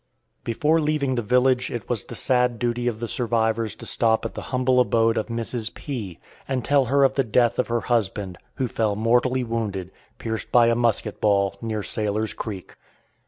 Before 0.43 0.81
leaving 0.81 1.13
the 1.13 1.21
village 1.21 1.69
it 1.69 1.87
was 1.87 2.03
the 2.05 2.15
sad 2.15 2.57
duty 2.57 2.87
of 2.87 2.99
the 2.99 3.07
survivors 3.07 3.75
to 3.75 3.85
stop 3.85 4.25
at 4.25 4.33
the 4.33 4.41
humble 4.49 4.79
abode 4.79 5.15
of 5.15 5.27
Mrs. 5.27 5.71
P., 5.75 6.17
and 6.47 6.65
tell 6.65 6.85
her 6.85 7.03
of 7.03 7.13
the 7.13 7.23
death 7.23 7.59
of 7.59 7.67
her 7.67 7.81
husband, 7.81 8.39
who 8.55 8.67
fell 8.67 8.95
mortally 8.95 9.43
wounded, 9.43 9.91
pierced 10.17 10.51
by 10.51 10.65
a 10.69 10.75
musket 10.75 11.21
ball, 11.21 11.55
near 11.61 11.83
Sailor's 11.83 12.33
Creek. 12.33 12.73